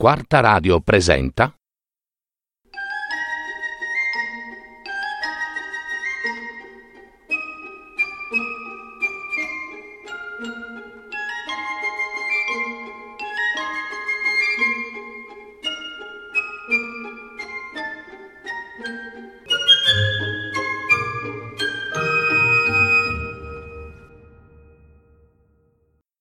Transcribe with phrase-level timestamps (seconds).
[0.00, 1.54] Quarta Radio presenta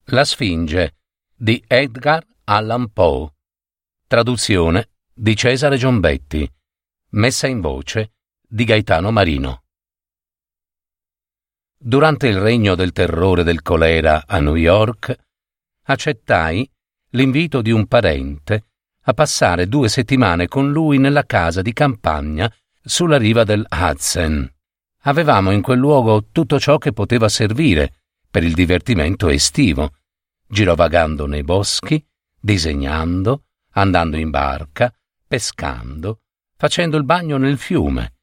[0.08, 0.98] La Sfinge
[1.34, 3.39] di Edgar Allan Poe.
[4.10, 6.52] Traduzione di Cesare Giombetti.
[7.10, 9.66] Messa in voce di Gaetano Marino.
[11.78, 15.16] Durante il regno del terrore del colera a New York,
[15.84, 16.68] accettai
[17.10, 18.64] l'invito di un parente
[19.02, 24.52] a passare due settimane con lui nella casa di campagna sulla riva del Hudson.
[25.02, 27.94] Avevamo in quel luogo tutto ciò che poteva servire
[28.28, 29.94] per il divertimento estivo
[30.48, 32.04] girovagando nei boschi,
[32.40, 33.44] disegnando,
[33.80, 34.94] andando in barca,
[35.28, 36.22] pescando,
[36.56, 38.16] facendo il bagno nel fiume.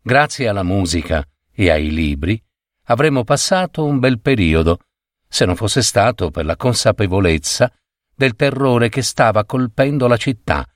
[0.00, 2.42] Grazie alla musica e ai libri
[2.86, 4.80] avremmo passato un bel periodo,
[5.28, 7.72] se non fosse stato per la consapevolezza
[8.14, 10.66] del terrore che stava colpendo la città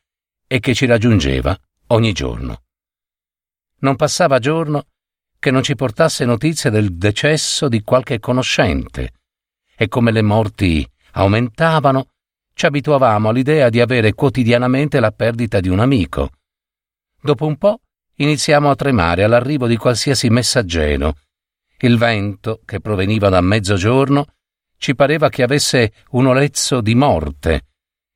[0.47, 1.58] e che ci raggiungeva
[1.89, 2.62] ogni giorno.
[3.78, 4.86] Non passava giorno
[5.39, 9.12] che non ci portasse notizie del decesso di qualche conoscente,
[9.77, 12.12] e come le morti aumentavano,
[12.56, 16.30] ci abituavamo all'idea di avere quotidianamente la perdita di un amico.
[17.20, 17.80] Dopo un po'
[18.14, 21.16] iniziamo a tremare all'arrivo di qualsiasi messaggero.
[21.80, 24.24] Il vento, che proveniva da mezzogiorno,
[24.78, 27.66] ci pareva che avesse un olezzo di morte.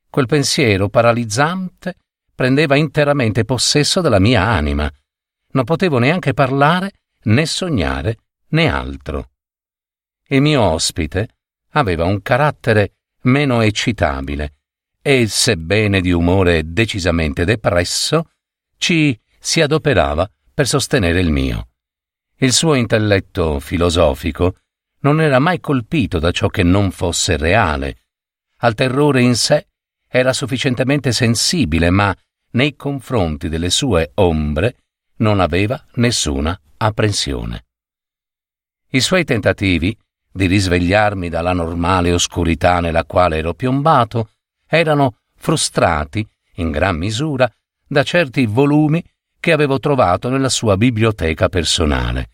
[0.08, 1.96] Quel pensiero paralizzante
[2.34, 4.91] prendeva interamente possesso della mia anima.
[5.52, 6.92] Non potevo neanche parlare,
[7.24, 8.16] né sognare,
[8.48, 9.33] né altro.
[10.28, 11.28] Il mio ospite,
[11.72, 14.55] aveva un carattere meno eccitabile
[15.03, 18.31] e, sebbene di umore decisamente depresso,
[18.77, 21.69] ci si adoperava per sostenere il mio.
[22.37, 24.57] Il suo intelletto filosofico
[25.01, 27.98] non era mai colpito da ciò che non fosse reale.
[28.59, 29.69] Al terrore in sé
[30.07, 32.14] era sufficientemente sensibile, ma
[32.53, 34.77] nei confronti delle sue ombre
[35.17, 37.67] non aveva nessuna apprensione.
[38.89, 39.97] I suoi tentativi
[40.33, 44.30] di risvegliarmi dalla normale oscurità nella quale ero piombato,
[44.67, 47.51] erano frustrati, in gran misura,
[47.86, 49.05] da certi volumi
[49.41, 52.30] che avevo trovato nella sua biblioteca personale.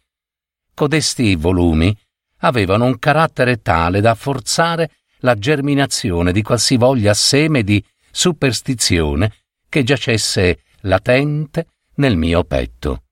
[0.75, 1.97] Codesti volumi
[2.41, 4.91] avevano un carattere tale da forzare
[5.21, 9.33] la germinazione di qualsivoglia seme di superstizione
[9.69, 13.05] che giacesse latente nel mio petto.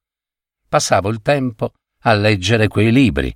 [0.69, 3.35] Passavo il tempo a leggere quei libri,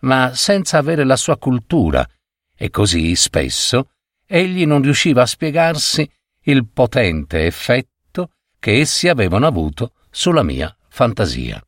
[0.00, 2.08] ma senza avere la sua cultura,
[2.56, 3.90] e così spesso
[4.26, 6.08] egli non riusciva a spiegarsi
[6.44, 11.62] il potente effetto che essi avevano avuto sulla mia fantasia.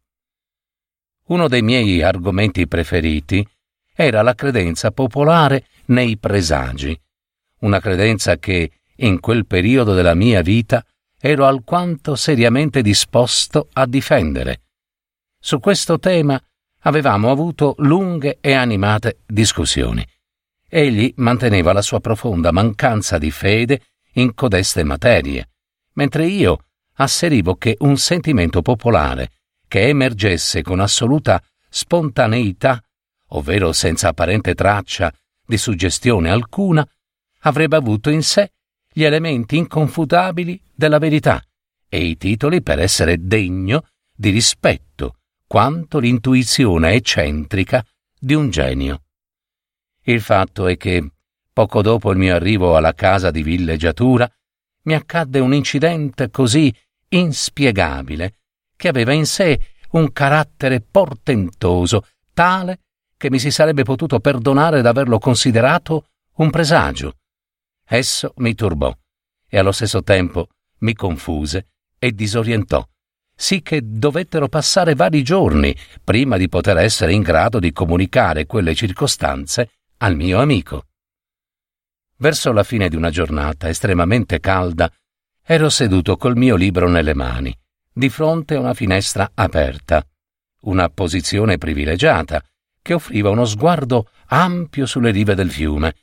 [1.26, 3.46] Uno dei miei argomenti preferiti
[3.94, 6.98] era la credenza popolare nei presagi,
[7.60, 10.84] una credenza che in quel periodo della mia vita
[11.18, 14.62] ero alquanto seriamente disposto a difendere.
[15.38, 16.40] Su questo tema
[16.82, 20.06] avevamo avuto lunghe e animate discussioni.
[20.68, 23.80] Egli manteneva la sua profonda mancanza di fede
[24.14, 25.50] in codeste materie,
[25.94, 29.32] mentre io asserivo che un sentimento popolare
[29.68, 32.82] che emergesse con assoluta spontaneità,
[33.28, 35.12] ovvero senza apparente traccia
[35.46, 36.86] di suggestione alcuna,
[37.40, 38.52] avrebbe avuto in sé
[38.92, 41.42] gli elementi inconfutabili della verità
[41.88, 45.16] e i titoli per essere degno di rispetto
[45.52, 47.84] quanto l'intuizione eccentrica
[48.18, 49.02] di un genio.
[50.04, 51.10] Il fatto è che,
[51.52, 54.26] poco dopo il mio arrivo alla casa di villeggiatura,
[54.84, 56.74] mi accadde un incidente così
[57.08, 58.36] inspiegabile
[58.74, 62.78] che aveva in sé un carattere portentoso, tale
[63.18, 67.18] che mi si sarebbe potuto perdonare d'averlo considerato un presagio.
[67.86, 68.90] Esso mi turbò
[69.46, 70.48] e allo stesso tempo
[70.78, 71.66] mi confuse
[71.98, 72.82] e disorientò
[73.42, 78.72] sì che dovettero passare vari giorni prima di poter essere in grado di comunicare quelle
[78.72, 80.84] circostanze al mio amico.
[82.18, 84.88] Verso la fine di una giornata estremamente calda,
[85.44, 87.52] ero seduto col mio libro nelle mani,
[87.92, 90.06] di fronte a una finestra aperta,
[90.60, 92.40] una posizione privilegiata
[92.80, 95.96] che offriva uno sguardo ampio sulle rive del fiume,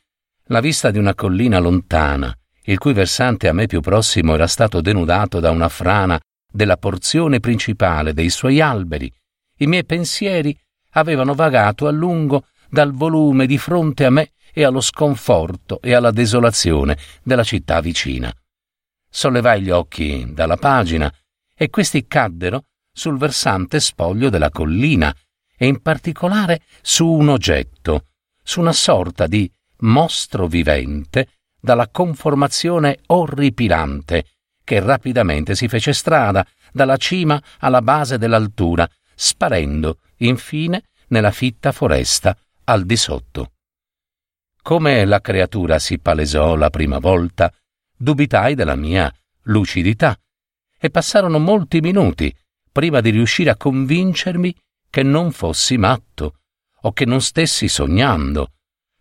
[0.48, 4.82] la vista di una collina lontana, il cui versante a me più prossimo era stato
[4.82, 9.12] denudato da una frana della porzione principale dei suoi alberi,
[9.58, 10.58] i miei pensieri
[10.92, 16.10] avevano vagato a lungo dal volume di fronte a me e allo sconforto e alla
[16.10, 18.32] desolazione della città vicina.
[19.08, 21.12] Sollevai gli occhi dalla pagina
[21.54, 25.14] e questi caddero sul versante spoglio della collina
[25.56, 28.06] e in particolare su un oggetto,
[28.42, 29.50] su una sorta di
[29.80, 31.28] mostro vivente
[31.60, 34.24] dalla conformazione orripilante
[34.70, 42.38] che rapidamente si fece strada dalla cima alla base dell'altura, sparendo infine nella fitta foresta
[42.66, 43.54] al di sotto.
[44.62, 47.52] Come la creatura si palesò la prima volta,
[47.96, 49.12] dubitai della mia
[49.46, 50.16] lucidità
[50.78, 52.32] e passarono molti minuti
[52.70, 54.54] prima di riuscire a convincermi
[54.88, 56.34] che non fossi matto
[56.82, 58.52] o che non stessi sognando.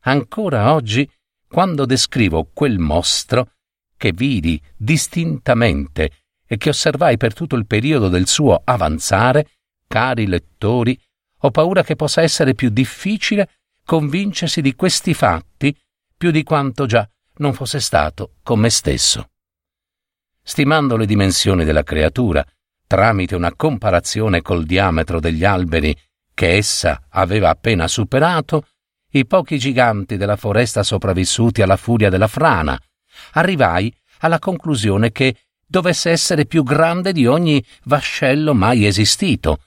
[0.06, 1.08] Ancora oggi,
[1.48, 3.52] quando descrivo quel mostro
[4.00, 6.12] che vidi distintamente
[6.48, 9.50] e che osservai per tutto il periodo del suo avanzare,
[9.86, 10.98] cari lettori,
[11.42, 13.50] ho paura che possa essere più difficile
[13.84, 15.78] convincersi di questi fatti
[16.16, 17.08] più di quanto già
[17.38, 19.30] non fosse stato con me stesso.
[20.42, 22.46] Stimando le dimensioni della creatura,
[22.88, 25.96] tramite una comparazione col diametro degli alberi
[26.34, 28.66] che essa aveva appena superato,
[29.12, 32.80] i pochi giganti della foresta sopravvissuti alla furia della frana,
[33.34, 35.36] arrivai alla conclusione che
[35.66, 39.64] dovesse essere più grande di ogni vascello mai esistito.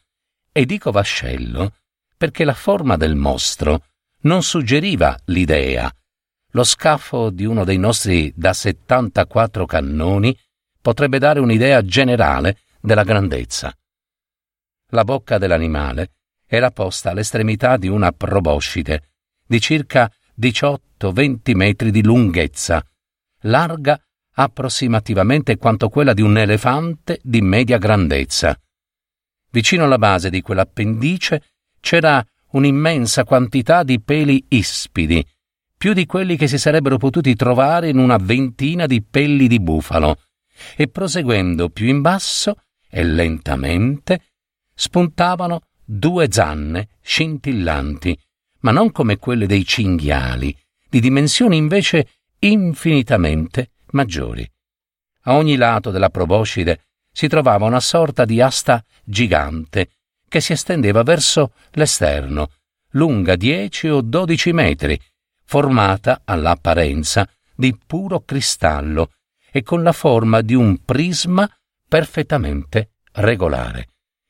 [0.52, 1.74] E dico vascello
[2.16, 3.86] perché la forma del mostro
[4.20, 5.92] non suggeriva l'idea.
[6.50, 10.38] Lo scafo di uno dei nostri da 74 cannoni
[10.80, 13.74] potrebbe dare un'idea generale della grandezza.
[14.90, 16.12] La bocca dell'animale
[16.46, 19.08] era posta all'estremità di una proboscide
[19.46, 22.84] di circa 18-20 metri di lunghezza,
[23.42, 24.00] larga
[24.34, 28.58] approssimativamente quanto quella di un elefante di media grandezza.
[29.50, 31.42] Vicino alla base di quell'appendice
[31.80, 35.24] c'era un'immensa quantità di peli ispidi,
[35.76, 40.20] più di quelli che si sarebbero potuti trovare in una ventina di pelli di bufalo,
[40.76, 42.56] e proseguendo più in basso
[42.88, 44.20] e lentamente
[44.74, 48.16] spuntavano due zanne scintillanti,
[48.60, 50.56] ma non come quelle dei cinghiali,
[50.88, 54.48] di dimensioni invece infinitamente maggiori.
[55.24, 59.90] A ogni lato della proboscide si trovava una sorta di asta gigante
[60.28, 62.50] che si estendeva verso l'esterno,
[62.92, 64.98] lunga dieci o dodici metri,
[65.44, 69.12] formata all'apparenza di puro cristallo
[69.50, 71.48] e con la forma di un prisma
[71.86, 73.88] perfettamente regolare,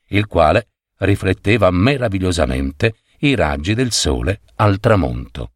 [0.08, 5.52] il quale rifletteva meravigliosamente i raggi del sole al tramonto.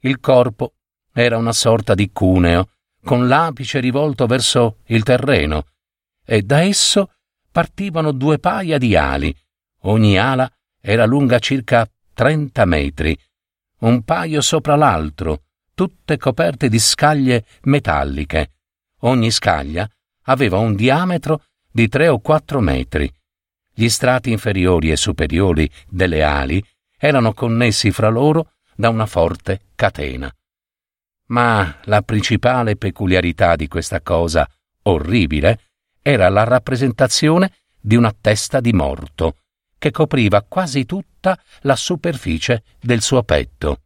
[0.00, 0.74] Il corpo
[1.18, 2.68] era una sorta di cuneo,
[3.02, 5.64] con l'apice rivolto verso il terreno,
[6.22, 7.12] e da esso
[7.50, 9.34] partivano due paia di ali.
[9.84, 13.18] Ogni ala era lunga circa trenta metri,
[13.78, 18.50] un paio sopra l'altro, tutte coperte di scaglie metalliche.
[19.00, 19.88] Ogni scaglia
[20.24, 23.10] aveva un diametro di tre o quattro metri.
[23.72, 26.62] Gli strati inferiori e superiori delle ali
[26.98, 30.30] erano connessi fra loro da una forte catena.
[31.26, 34.48] Ma la principale peculiarità di questa cosa
[34.82, 35.60] orribile
[36.00, 39.38] era la rappresentazione di una testa di morto,
[39.78, 43.82] che copriva quasi tutta la superficie del suo petto,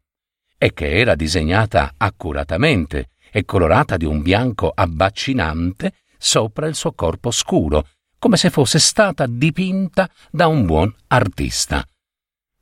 [0.59, 7.31] e che era disegnata accuratamente e colorata di un bianco abbaccinante sopra il suo corpo
[7.31, 7.87] scuro,
[8.19, 11.83] come se fosse stata dipinta da un buon artista.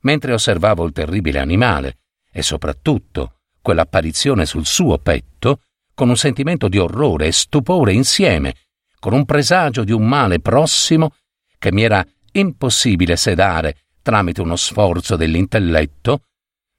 [0.01, 1.97] Mentre osservavo il terribile animale,
[2.31, 3.38] e soprattutto
[3.69, 5.61] quell'apparizione sul suo petto,
[5.93, 8.55] con un sentimento di orrore e stupore insieme,
[8.97, 11.13] con un presagio di un male prossimo
[11.59, 16.23] che mi era impossibile sedare tramite uno sforzo dell'intelletto,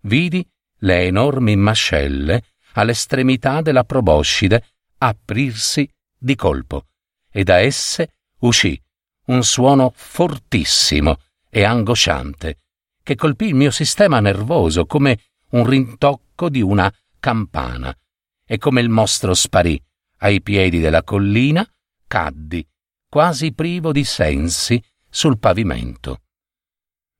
[0.02, 0.44] vidi
[0.78, 2.42] le enormi mascelle
[2.73, 4.64] all'estremità della proboscide
[4.99, 6.87] aprirsi di colpo,
[7.30, 8.80] e da esse uscì
[9.26, 12.56] un suono fortissimo e angosciante,
[13.00, 15.18] che colpì il mio sistema nervoso come
[15.50, 17.97] un rintocco di una campana,
[18.45, 19.80] e come il mostro sparì
[20.19, 21.66] ai piedi della collina,
[22.07, 22.66] caddi,
[23.09, 26.23] quasi privo di sensi, sul pavimento.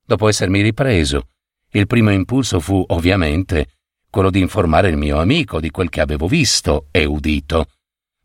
[0.05, 1.29] Dopo essermi ripreso,
[1.71, 3.79] il primo impulso fu ovviamente
[4.11, 7.71] quello di informare il mio amico di quel che avevo visto e udito,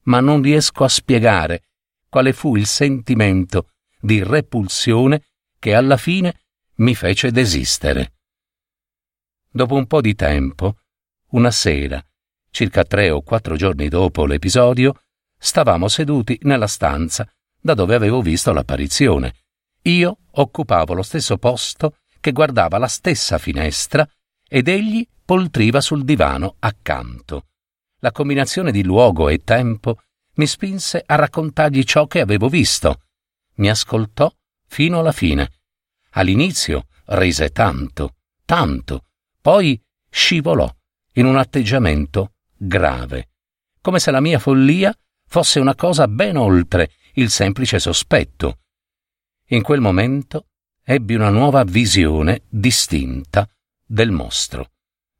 [0.04, 1.64] ma non riesco a spiegare
[2.10, 3.70] quale fu il sentimento
[4.00, 5.24] di repulsione
[5.60, 6.42] che alla fine
[6.76, 8.14] mi fece desistere.
[9.56, 10.80] Dopo un po' di tempo,
[11.30, 12.06] una sera,
[12.50, 15.00] circa tre o quattro giorni dopo l'episodio,
[15.38, 17.26] stavamo seduti nella stanza
[17.62, 19.34] da dove avevo visto l'apparizione.
[19.84, 24.06] Io occupavo lo stesso posto che guardava la stessa finestra
[24.46, 27.46] ed egli poltriva sul divano accanto.
[28.00, 30.02] La combinazione di luogo e tempo
[30.34, 33.04] mi spinse a raccontargli ciò che avevo visto.
[33.56, 34.30] Mi ascoltò
[34.68, 35.50] fino alla fine.
[36.10, 39.06] All'inizio rise tanto, tanto,
[39.46, 40.68] poi scivolò
[41.14, 43.30] in un atteggiamento grave,
[43.80, 44.92] come se la mia follia
[45.28, 48.58] fosse una cosa ben oltre il semplice sospetto.
[49.50, 50.48] In quel momento
[50.84, 53.48] ebbi una nuova visione distinta
[53.86, 54.72] del mostro,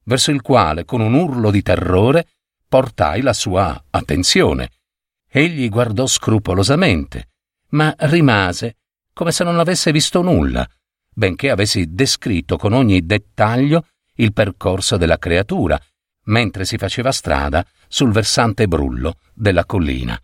[0.06, 2.28] verso il quale con un urlo di terrore
[2.68, 4.72] portai la sua attenzione.
[5.30, 7.30] Egli guardò scrupolosamente,
[7.70, 8.78] ma rimase
[9.14, 10.68] come se non avesse visto nulla,
[11.14, 15.80] benché avessi descritto con ogni dettaglio il percorso della creatura,
[16.26, 20.20] mentre si faceva strada sul versante brullo della collina.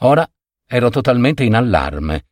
[0.00, 0.28] Ora
[0.66, 2.26] ero totalmente in allarme,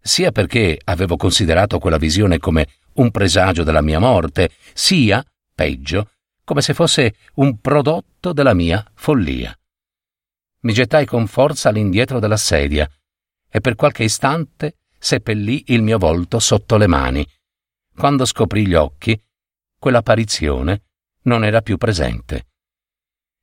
[0.00, 5.24] sia perché avevo considerato quella visione come un presagio della mia morte, sia,
[5.54, 6.10] peggio,
[6.44, 9.56] come se fosse un prodotto della mia follia.
[10.60, 12.88] Mi gettai con forza all'indietro della sedia
[13.48, 17.26] e per qualche istante seppellì il mio volto sotto le mani.
[17.96, 19.18] Quando scoprì gli occhi,
[19.84, 20.84] quell'apparizione
[21.24, 22.46] non era più presente.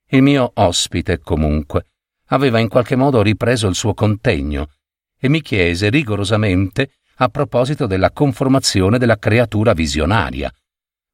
[0.08, 1.86] Il mio ospite, comunque,
[2.30, 4.70] aveva in qualche modo ripreso il suo contegno
[5.16, 10.52] e mi chiese rigorosamente a proposito della conformazione della creatura visionaria.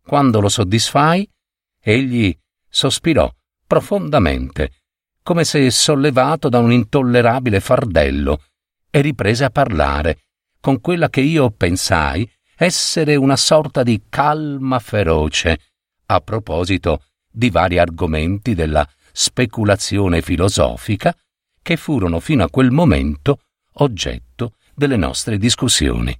[0.02, 1.30] Quando lo soddisfai,
[1.78, 2.34] egli
[2.66, 3.30] sospirò
[3.66, 4.76] profondamente,
[5.22, 8.44] come se sollevato da un intollerabile fardello,
[8.88, 10.20] e riprese a parlare,
[10.58, 12.26] con quella che io pensai
[12.60, 15.60] essere una sorta di calma feroce,
[16.06, 21.14] a proposito di vari argomenti della speculazione filosofica
[21.62, 23.42] che furono fino a quel momento
[23.74, 26.16] oggetto delle nostre discussioni.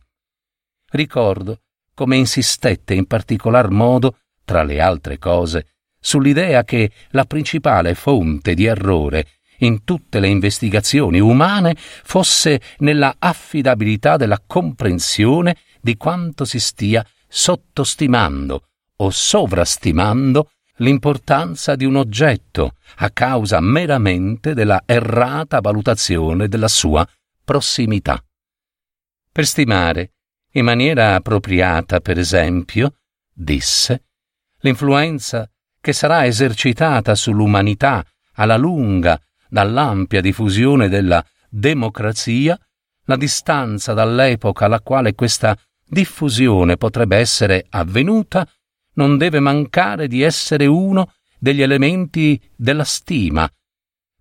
[0.91, 8.55] Ricordo come insistette in particolar modo, tra le altre cose, sull'idea che la principale fonte
[8.55, 9.27] di errore
[9.59, 18.69] in tutte le investigazioni umane fosse nella affidabilità della comprensione di quanto si stia sottostimando
[18.97, 27.07] o sovrastimando l'importanza di un oggetto a causa meramente della errata valutazione della sua
[27.45, 28.23] prossimità.
[29.31, 30.13] Per stimare,
[30.53, 32.95] in maniera appropriata, per esempio,
[33.33, 34.05] disse,
[34.61, 35.49] l'influenza
[35.81, 38.05] che sarà esercitata sull'umanità
[38.35, 42.59] alla lunga dall'ampia diffusione della democrazia,
[43.05, 45.57] la distanza dall'epoca alla quale questa
[45.89, 48.49] diffusione potrebbe essere avvenuta
[48.95, 53.51] non deve mancare di essere uno degli elementi della stima.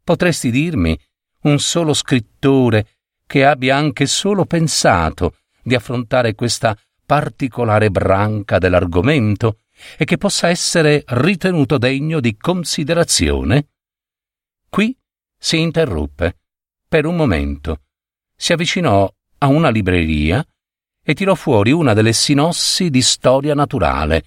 [0.04, 0.98] Potresti dirmi
[1.42, 9.60] un solo scrittore che abbia anche solo pensato di affrontare questa particolare branca dell'argomento
[9.98, 13.70] e che possa essere ritenuto degno di considerazione?
[14.70, 14.96] Qui
[15.38, 16.38] si interruppe
[16.88, 17.82] per un momento,
[18.36, 20.46] si avvicinò a una libreria
[21.10, 24.26] e tirò fuori una delle sinossi di storia naturale.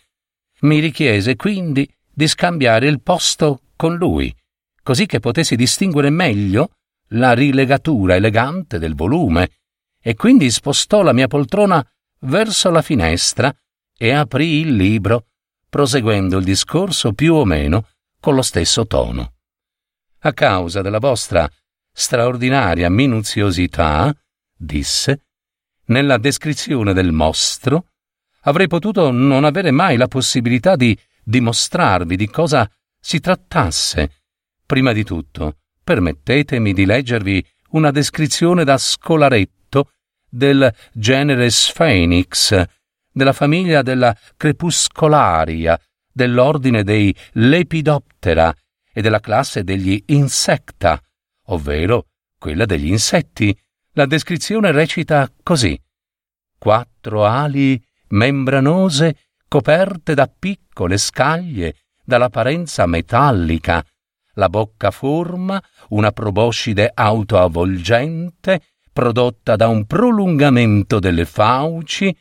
[0.60, 4.34] Mi richiese quindi di scambiare il posto con lui,
[4.82, 6.70] così che potessi distinguere meglio
[7.08, 9.50] la rilegatura elegante del volume,
[10.00, 11.86] e quindi spostò la mia poltrona
[12.20, 13.54] verso la finestra
[13.94, 15.26] e aprì il libro,
[15.68, 19.34] proseguendo il discorso più o meno con lo stesso tono.
[20.20, 21.46] A causa della vostra
[21.92, 24.14] straordinaria minuziosità,
[24.56, 25.26] disse,
[25.90, 27.86] nella descrizione del mostro,
[28.42, 32.68] avrei potuto non avere mai la possibilità di dimostrarvi di cosa
[32.98, 34.22] si trattasse.
[34.64, 39.90] Prima di tutto, permettetemi di leggervi una descrizione da scolaretto
[40.28, 42.62] del genere Sphenix,
[43.12, 45.78] della famiglia della Crepuscolaria,
[46.12, 48.54] dell'ordine dei Lepidoptera
[48.92, 51.00] e della classe degli Insecta,
[51.46, 52.06] ovvero
[52.38, 53.56] quella degli insetti,
[54.00, 55.78] la descrizione recita così.
[56.58, 57.78] Quattro ali
[58.08, 59.16] membranose
[59.46, 63.84] coperte da piccole scaglie dall'apparenza metallica,
[64.34, 72.16] la bocca forma una proboscide autoavvolgente prodotta da un prolungamento delle fauci,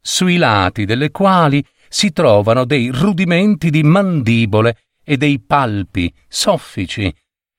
[0.00, 7.12] sui lati delle quali si trovano dei rudimenti di mandibole e dei palpi soffici.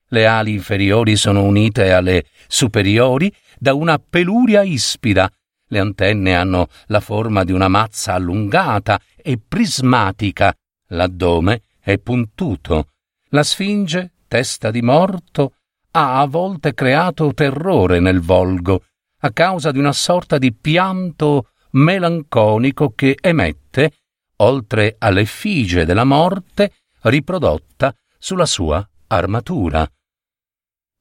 [0.09, 5.31] Le ali inferiori sono unite alle superiori da una peluria ispida.
[5.69, 10.55] Le antenne hanno la forma di una mazza allungata e prismatica.
[10.89, 12.89] L'addome è puntuto.
[13.29, 15.55] La sfinge, testa di morto,
[15.91, 18.83] ha a volte creato terrore nel volgo,
[19.21, 23.91] a causa di una sorta di pianto melanconico che emette,
[24.37, 29.89] oltre all'effigie della morte, riprodotta sulla sua armatura.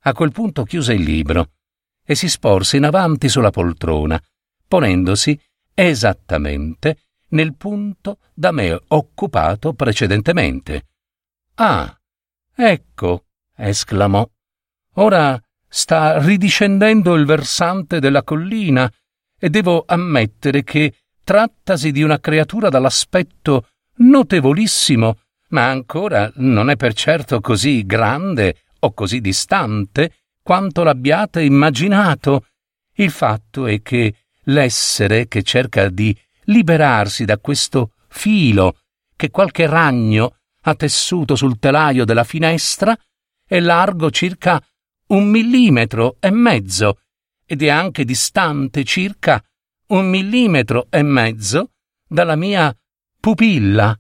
[0.05, 1.51] A quel punto chiuse il libro
[2.07, 4.19] e si sporse in avanti sulla poltrona,
[4.67, 5.39] ponendosi
[5.75, 6.99] esattamente
[7.31, 10.87] nel punto da me occupato precedentemente.
[11.57, 11.95] Ah,
[12.55, 13.25] ecco,
[13.57, 14.27] esclamò.
[14.95, 18.91] Ora sta ridiscendendo il versante della collina
[19.39, 20.95] e devo ammettere che
[21.25, 28.93] trattasi di una creatura dall'aspetto notevolissimo, ma ancora non è per certo così grande o
[28.93, 32.47] così distante quanto l'abbiate immaginato.
[32.99, 38.79] Il fatto è che l'essere che cerca di liberarsi da questo filo
[39.17, 42.97] che qualche ragno ha tessuto sul telaio della finestra
[43.45, 44.65] è largo circa
[45.09, 47.01] un millimetro e mezzo
[47.45, 49.43] ed è anche distante circa
[49.89, 51.73] un millimetro e mezzo
[52.07, 52.73] dalla mia
[53.19, 53.99] pupilla.